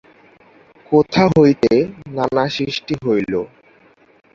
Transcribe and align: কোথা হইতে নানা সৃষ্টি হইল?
কোথা 0.91 1.23
হইতে 1.35 1.73
নানা 2.15 2.45
সৃষ্টি 2.55 2.93
হইল? 3.05 3.33